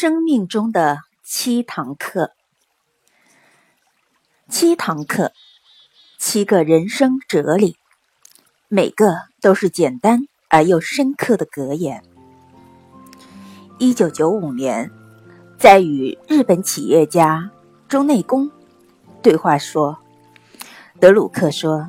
[0.00, 2.30] 生命中的七堂课，
[4.48, 5.32] 七堂课，
[6.16, 7.76] 七个人生哲理，
[8.68, 12.04] 每个都是简单而又深刻的格言。
[13.78, 14.88] 一九九五年，
[15.58, 17.50] 在与日本企业家
[17.88, 18.48] 中内功
[19.20, 19.98] 对话说，
[21.00, 21.88] 德鲁克说，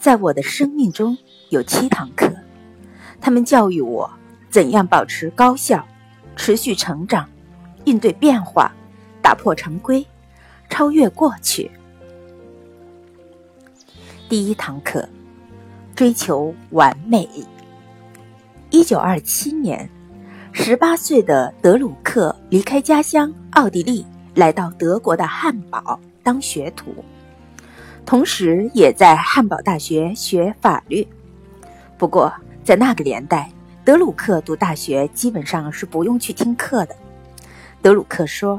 [0.00, 1.16] 在我的生命中
[1.50, 2.34] 有七堂课，
[3.20, 4.10] 他们教育我
[4.50, 5.86] 怎样保持高效。
[6.36, 7.28] 持续成长，
[7.84, 8.70] 应对变化，
[9.22, 10.06] 打破常规，
[10.68, 11.70] 超越过去。
[14.28, 15.08] 第一堂课，
[15.94, 17.28] 追求完美。
[18.70, 19.88] 一九二七年，
[20.52, 24.04] 十八岁的德鲁克离开家乡奥地利，
[24.34, 26.92] 来到德国的汉堡当学徒，
[28.04, 31.06] 同时也在汉堡大学学法律。
[31.96, 32.32] 不过，
[32.64, 33.50] 在那个年代。
[33.84, 36.96] 德鲁克读大学基本上是不用去听课的。
[37.84, 38.58] 德鲁克说，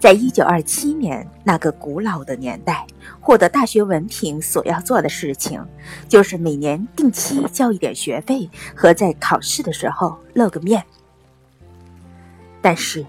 [0.00, 2.84] 在一九二七年那个古老的年代，
[3.20, 5.64] 获得大学文凭所要做的事情，
[6.08, 10.84] 就是每年定期交一点学费和在考试的时候露个面。
[12.60, 13.06] 但是，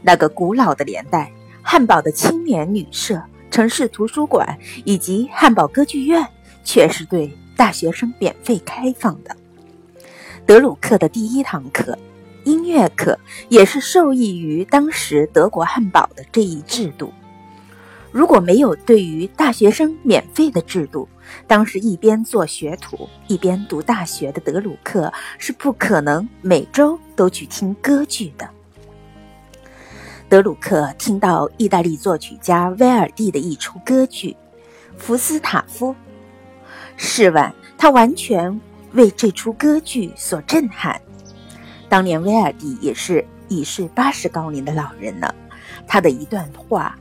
[0.00, 6.26] 那个古老的年代，汉堡的青年旅社、城市图书馆以及汉堡歌剧院
[6.64, 9.36] 却是对大学生免费开放的。
[10.46, 11.98] 德鲁克的第一堂课，
[12.66, 17.12] 乐课，也是受益于当时德国汉堡的这一制度。
[18.10, 21.08] 如果没有对于大学生免费的制度，
[21.46, 28.48] 当时一边做学徒一边读大学的德鲁克是不可能每周都去听歌剧的。
[30.28, 34.30] 德鲁克听到意大利作曲家威尔第的一出歌剧
[34.98, 35.90] 《福斯塔夫》，
[36.96, 38.60] 试问他完全。
[38.92, 40.98] 为这出歌剧所震撼。
[41.88, 45.34] 当年威尔第也是已是八十高龄的老人了。
[45.86, 46.98] 他的一段话，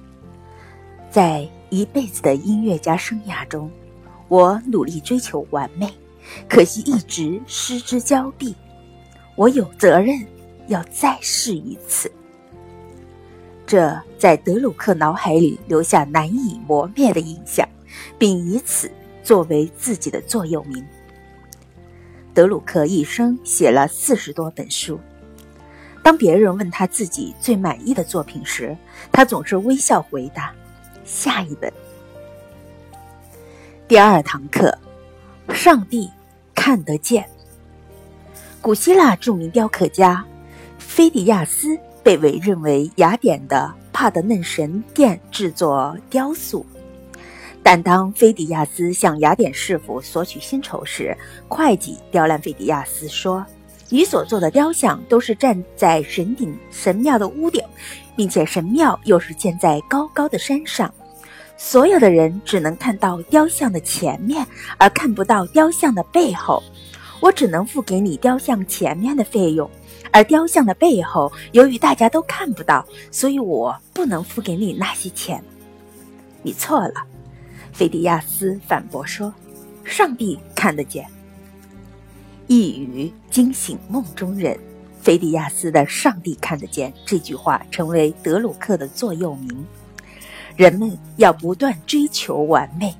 [1.10, 3.72] 在一辈子的音乐家生涯中，
[4.28, 5.92] 我努力追求完美，
[6.48, 8.56] 可惜一直失之交臂。
[9.36, 10.16] 我有责任
[10.68, 12.12] 要再试一次。
[13.66, 17.68] 这在德鲁克脑海里留下难以磨灭的印象，
[18.20, 18.92] 并以此
[19.24, 20.86] 作为自己的座右铭。
[22.36, 25.00] 德鲁克一生写了四十多本书。
[26.04, 28.76] 当别人问他自己最满意的作品时，
[29.10, 30.54] 他总是微笑回答
[31.06, 31.72] ：“下一本。”
[33.88, 34.78] 第二堂课，
[35.54, 36.12] 上帝
[36.54, 37.26] 看得见。
[38.60, 40.26] 古希腊著名雕刻家
[40.78, 46.66] 菲迪亚斯被委任为雅典的帕德嫩神殿制作雕塑。
[47.68, 51.18] 但当菲迪亚斯向雅典市府索取薪酬时，
[51.48, 53.44] 会计刁难菲迪亚斯说
[53.90, 57.64] ：“你所做的雕像都是站在神顶神庙的屋顶，
[58.16, 60.94] 并且神庙又是建在高高的山上，
[61.58, 64.46] 所有的人只能看到雕像的前面，
[64.78, 66.62] 而看不到雕像的背后。
[67.20, 69.68] 我只能付给你雕像前面的费用，
[70.12, 75.44] 而雕像的背后，由于大家都看不到，所以我不能付给你那些钱。
[76.44, 76.94] 你错了。”
[77.76, 79.34] 菲迪亚斯反驳说
[79.84, 81.06] ：“上帝看得见。”
[82.48, 84.58] 一语惊醒梦中人。
[85.02, 89.66] 菲迪亚斯的“上帝看得见”这句话成为德鲁克的座右铭。
[90.56, 92.96] 人们要不断追求完美，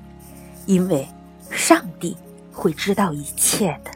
[0.66, 1.08] 因为
[1.50, 2.14] 上帝
[2.52, 3.90] 会知道一切的。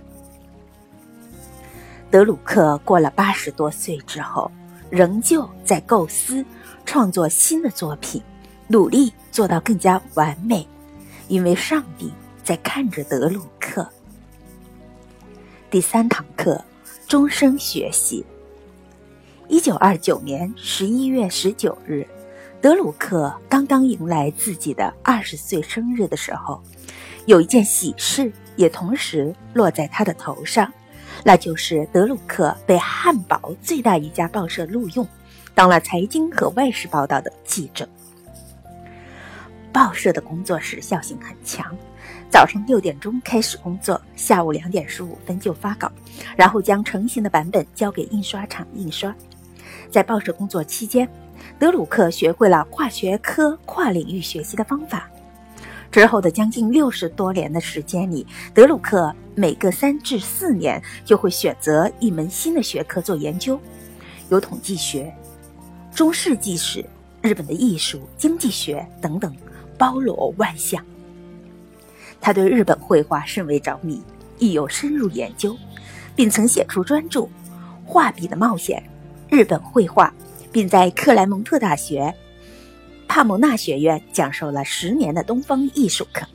[2.11, 4.51] 德鲁克过了八十多岁之后，
[4.89, 6.43] 仍旧在构思、
[6.87, 8.23] 创作新的作品。
[8.73, 10.65] 努力做到更加完美，
[11.27, 12.13] 因为上帝
[12.45, 13.85] 在看着德鲁克。
[15.69, 16.65] 第三堂课，
[17.09, 18.25] 终生学习。
[19.49, 22.07] 一九二九年十一月十九日，
[22.61, 26.63] 德鲁克刚刚迎来自己的二十岁生日的时候，
[27.27, 30.73] 有一件喜事也同时落在他的头上，
[31.25, 35.05] 那就是德鲁克被汉堡最大一家报社录用，
[35.57, 37.89] 当了财经和外事报道的记者。
[39.81, 41.75] 报社的工作时效性很强，
[42.29, 45.91] 早上六点钟开始工作，下午两点十五分就发稿，
[46.37, 49.11] 然后将成型的版本交给印刷厂印刷。
[49.91, 51.09] 在报社工作期间，
[51.59, 55.09] 德鲁克学会了跨学科、跨领域学习的方法。
[55.91, 63.59] 之后的将近六十多年的时间里，德鲁克每隔三至四年就会选择一门新的学科做研究，
[64.29, 65.11] 有统计学、
[65.95, 66.85] 中世纪史、
[67.23, 69.35] 日本的艺术、经济学等等。
[69.81, 70.85] 包罗万象，
[72.21, 74.03] 他对日本绘画甚为着迷，
[74.39, 75.57] 亦有深入研究，
[76.15, 77.21] 并曾写出专著
[77.87, 78.83] 《画笔的冒险：
[79.31, 80.13] 日本绘画
[80.53, 82.15] 并在克莱蒙特大学
[83.09, 86.27] 帕蒙纳学院讲授了十年的东方艺术课。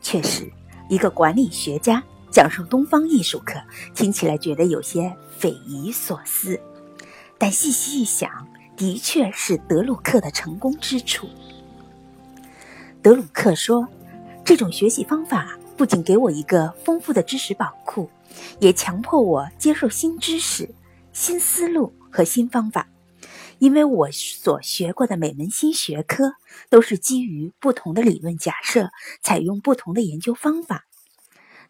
[0.00, 0.50] 确实，
[0.88, 3.60] 一个管理学家讲授东方艺术课，
[3.94, 6.58] 听起来觉得有些匪夷所思。
[7.36, 8.48] 但细细一想，
[8.78, 11.28] 的确是德鲁克的成功之处。
[13.04, 13.86] 德鲁克说
[14.46, 18.10] ：“这种学习方法不仅给我一个丰富的知识宝库，
[18.60, 20.74] 也强迫我接受新知识、
[21.12, 22.88] 新思路和新方法。
[23.58, 26.32] 因为我所学过的每门新学科
[26.70, 28.88] 都是基于不同的理论假设，
[29.22, 30.86] 采用不同的研究方法。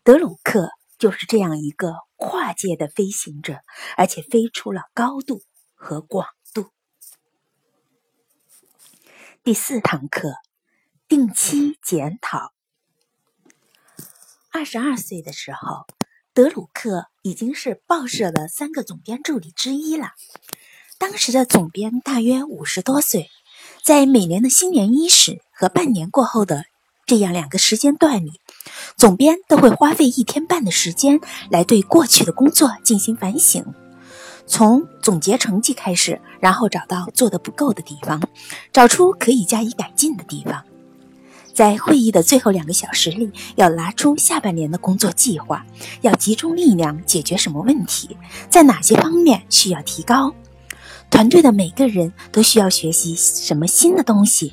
[0.05, 3.59] 德鲁克就是这样一个跨界的飞行者，
[3.97, 5.43] 而且飞出了高度
[5.75, 6.67] 和广度。”
[9.43, 10.35] 第四堂课。
[11.15, 12.51] 定期检讨。
[14.51, 15.87] 二十二岁的时候，
[16.33, 20.09] 德鲁克已经是报社的三个总编助理之一了。
[20.99, 23.31] 当时的总编大约五十多岁，
[23.85, 26.65] 在每年的新年伊始和半年过后的
[27.07, 28.41] 这样两个时间段里，
[28.97, 33.65] 总编都会花费一天半的时间来对过去的工作进行反省，
[34.49, 38.21] 从总结成绩开始，然后找到做的不够的地方，
[38.73, 40.67] 找出可以加以改进的地方。
[41.55, 45.65] 在会议的最后两个小时里，要拿出下半年的工作计划，
[46.01, 48.17] 要集中力量解决什么问题，
[48.51, 50.35] 在哪些方面需要提高。
[51.11, 54.53] 团队的每个人都需要学习什么新的东西。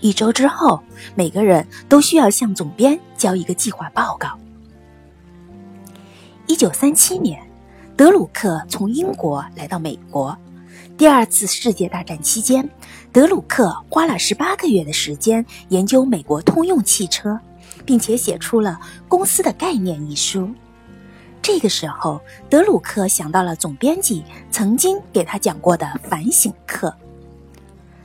[0.00, 0.80] 一周之后，
[1.16, 4.38] 每个人都需要向总编交一个计划报告。
[6.46, 7.42] 一九三七年，
[7.96, 10.38] 德鲁克从英国来到美国。
[10.98, 12.68] 第二次世界大战期间，
[13.12, 17.38] 德鲁克花了十八个月的时间研究美国通用汽车，
[17.86, 20.50] 并且写出了《公司的概念》一书。
[21.40, 26.92] 这个时候，德鲁克想到了总编辑曾经给他讲过的反省课。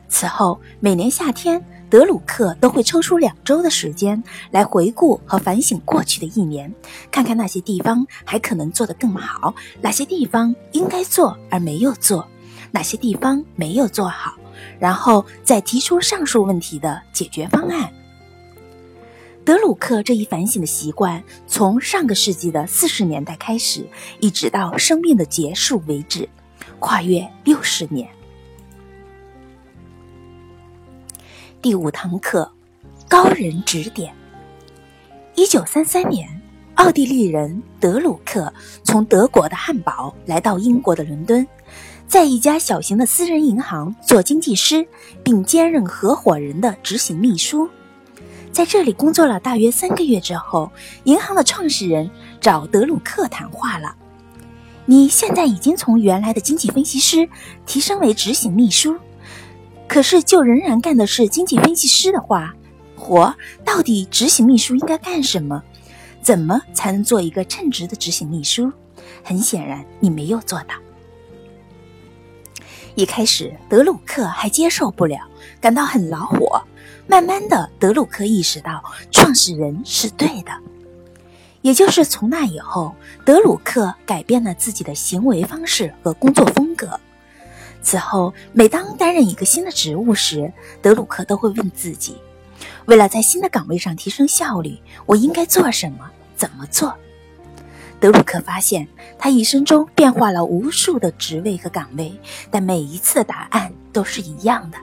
[0.07, 6.71] 此后，每年夏天，德鲁克都会抽出两周的时间来回顾和反省过去的一年，
[7.09, 12.27] 看看那些地方还可能做得更好，哪些地方应该做而没有做。
[12.73, 14.33] 哪些地方没有做好，
[14.79, 17.93] 然后再提出上述问题的解决方案。
[19.45, 23.85] 德鲁克这一反省的习惯，从上个世纪的四十年代开始，
[24.19, 26.27] 一直到生命的结束为止，
[26.79, 28.09] 跨越六十年。
[31.61, 32.51] 第五堂课，
[33.07, 34.15] 高人指点。
[35.35, 36.41] 一九三三年，
[36.75, 38.51] 奥地利人德鲁克
[38.83, 41.47] 从德国的汉堡来到英国的伦敦。
[42.13, 44.87] 在一家小型的私人银行做经济师，
[45.23, 47.67] 并兼任合伙人的执行秘书。
[48.51, 50.71] 在这里工作了大约三个月之后，
[51.05, 52.07] 银行的创始人
[52.39, 53.95] 找德鲁克谈话了。
[54.85, 57.27] 你现在已经从原来的经济分析师
[57.65, 58.95] 提升为执行秘书，
[59.87, 62.53] 可是就仍然干的是经济分析师的话，
[62.95, 63.33] 活
[63.65, 65.63] 到底执行秘书应该干什么？
[66.21, 68.71] 怎么才能做一个称职的执行秘书？
[69.23, 70.75] 很显然，你没有做到。
[72.95, 75.19] 一开始，德鲁克还接受不了，
[75.59, 76.61] 感到很恼火。
[77.07, 80.51] 慢慢的，德鲁克意识到创始人是对的。
[81.61, 82.93] 也就是从那以后，
[83.25, 86.99] 德鲁克改变了自己的行为方式和工作风格。
[87.81, 92.17] 此后，每当担任一个新的职务时，德鲁克都会问自己：
[92.85, 94.77] 为了在新的岗位上提升效率，
[95.07, 96.09] 我应该做什么？
[96.35, 96.93] 怎么做？
[98.03, 98.85] 德鲁克发现，
[99.17, 102.11] 他一生中变化了无数的职位和岗位，
[102.51, 104.77] 但每一次的答案都是一样的。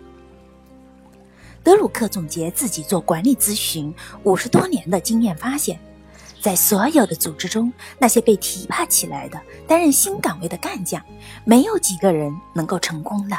[1.62, 5.78] 德鲁克总结自己做管理咨询五十多年的经验，发现，
[6.40, 11.04] 在所有的组织中，那些被提拔起来的、担任新岗位的干将，
[11.44, 13.36] 没有几个人能够成功的。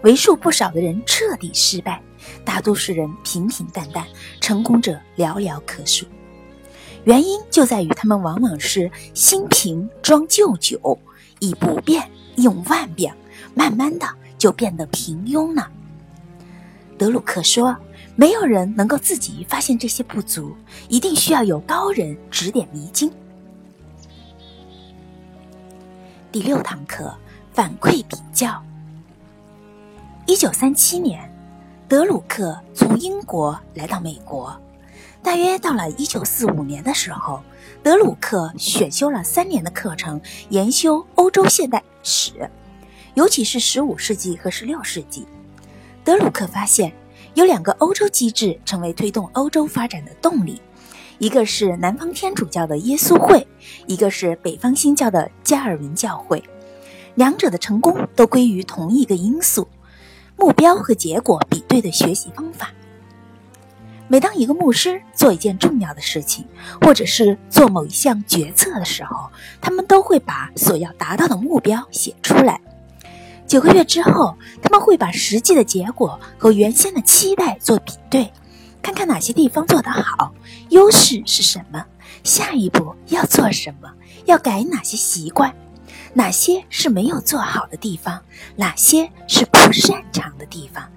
[0.00, 2.00] 为数不少的人彻底失败，
[2.42, 4.06] 大多数人平平淡淡，
[4.40, 6.06] 成功者寥寥可数。
[7.04, 10.98] 原因就在于他们往往是新瓶装旧酒，
[11.38, 13.14] 以不变应万变，
[13.54, 14.08] 慢慢的
[14.38, 15.70] 就变得平庸了。
[16.96, 17.76] 德鲁克说
[18.16, 20.56] ：“没有人能够自己发现这些不足，
[20.88, 23.12] 一定需要有高人指点迷津。”
[26.32, 27.14] 第六堂课
[27.52, 28.60] 反馈比较。
[30.26, 31.30] 一九三七年，
[31.86, 34.58] 德鲁克从英国来到美国。
[35.24, 37.42] 大约到了一九四五年的时候，
[37.82, 42.50] 德鲁克选修了三年的课程，研修欧洲现代史，
[43.14, 45.26] 尤其是十五世纪和十六世纪。
[46.04, 46.92] 德鲁克发现，
[47.32, 50.60] 有两个欧洲机制成为推动欧洲发展的动力，
[51.18, 53.46] 一个是南方天主教的耶稣会，
[53.86, 56.44] 一个是北方新教的加尔文教会。
[57.14, 59.66] 两者的成功都归于同一个因素：
[60.36, 62.70] 目标和结果比对的学习方法。
[64.14, 66.46] 每当一个牧师做一件重要的事情，
[66.80, 69.28] 或者是做某一项决策的时候，
[69.60, 72.60] 他们都会把所要达到的目标写出来。
[73.44, 78.32] 九个月之后，他们会把实际的结果和原先的期待做比对，
[78.80, 80.32] 看看哪些地方做得好，
[80.68, 81.84] 优势是什么，
[82.22, 83.90] 下一步要做什么，
[84.26, 85.52] 要改哪些习惯，
[86.12, 88.22] 哪些是没有做好的地方，
[88.54, 90.88] 哪些是不擅长的地方。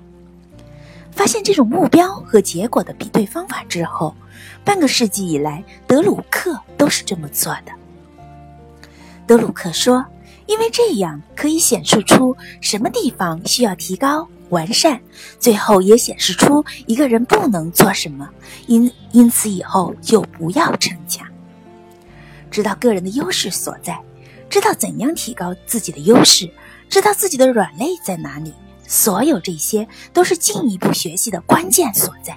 [1.18, 4.16] 发现这种目标和结果的比对方法之后，
[4.64, 7.72] 半个世纪以来，德鲁克都是这么做的。
[9.26, 10.06] 德鲁克说
[10.46, 15.02] ：“因为这样可以显示出什么地方需要提高完善，
[15.40, 18.30] 最后也显示出一个人不能做什么，
[18.68, 21.28] 因因此以后就不要逞强，
[22.52, 24.00] 知道个人的优势所在，
[24.52, 26.48] 知道怎样提高自己的优势，
[26.88, 28.54] 知道自己的软肋在哪里。”
[28.88, 32.36] 所有这些都是进一步学习的关键所在。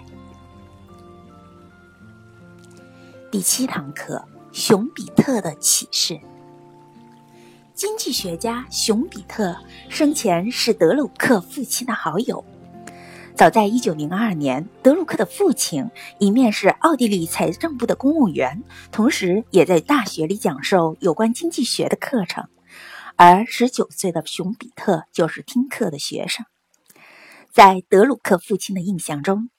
[3.30, 6.20] 第七堂课：熊彼特的启示。
[7.72, 9.56] 经济学家熊彼特
[9.88, 12.44] 生前是德鲁克父亲的好友。
[13.36, 15.88] 早在一九零二年，德鲁克的父亲
[16.18, 22.48] 一面是奥地利财政部的公务员，同时也在大学里讲授有关经济学的课程。
[23.22, 26.46] 而十九岁的熊彼特就是听课的学生。
[27.52, 29.50] 在德鲁克父亲的印象中，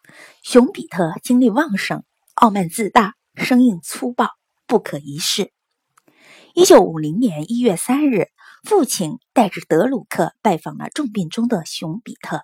[0.41, 2.03] 熊彼特精力旺盛、
[2.34, 4.30] 傲慢自大、生硬粗暴、
[4.65, 5.53] 不可一世。
[6.56, 8.30] 一九五零年一月三日，
[8.63, 12.41] 父亲带着德鲁克拜访了重病中的熊彼特。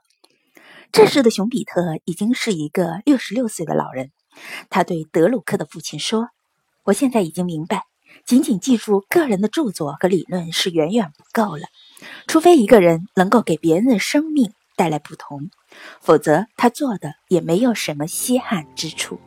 [0.91, 4.11] 这时的熊彼特已经是一个六十六岁的老人。
[4.69, 6.29] 他对德鲁克的父亲说
[6.85, 7.85] ：“我现在已经明白。”
[8.25, 11.63] 仅仅记住个人的著作和理论是远远不够了，
[12.27, 15.49] 除非一个人能够给别人的生命带来不同，
[16.01, 19.19] 否则他做的也没有什么稀罕之处。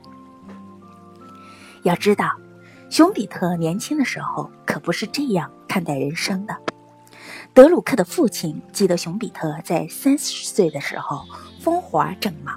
[1.83, 2.31] 要知道，
[2.91, 6.57] 熊彼特年轻的时候可不是这样看待人生的。
[7.55, 11.25] 德鲁克的父亲记得，熊彼特在三十岁的时候
[11.59, 12.53] 风华正茂，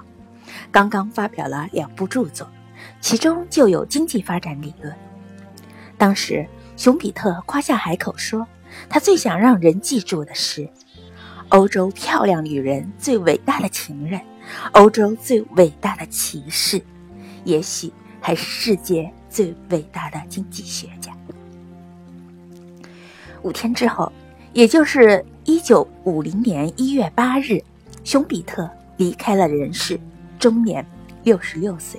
[0.70, 2.46] 刚刚发表了两部著作，
[3.00, 4.94] 其中就有经济发展理论。
[6.04, 6.46] 当时，
[6.76, 8.46] 熊彼特夸下海口说
[8.90, 10.68] ：“他最想让人记住的是，
[11.48, 14.20] 欧洲漂亮女人最伟大的情人，
[14.72, 16.78] 欧洲最伟大的骑士，
[17.44, 21.10] 也许还是世界最伟大的经济学家。”
[23.40, 24.12] 五天之后，
[24.52, 27.58] 也就是一九五零年一月八日，
[28.04, 29.98] 熊彼特离开了人世，
[30.38, 30.84] 终年
[31.22, 31.98] 六十六岁。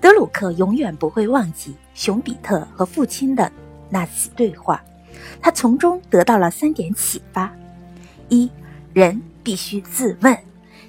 [0.00, 3.52] 德鲁克永远不会忘记熊彼特和父亲的
[3.90, 4.82] 那次对话，
[5.38, 7.54] 他从中得到了三点启发：
[8.30, 8.50] 一，
[8.94, 10.34] 人必须自问，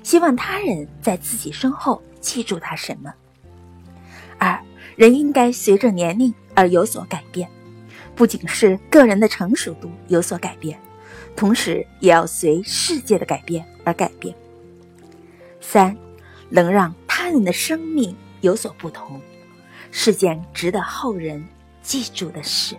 [0.04, 3.12] 希望他人在自己身后记住他什么；
[4.38, 4.58] 二，
[4.96, 7.50] 人应该随着年龄而有所改变，
[8.16, 10.80] 不仅是个人的成熟度有所改变，
[11.36, 14.34] 同时也要随世界的改变而改变；
[15.60, 15.98] 三，
[16.48, 18.16] 能让他人的生命。
[18.40, 19.22] 有所不同，
[19.92, 21.46] 是件值得后人
[21.82, 22.76] 记住的事。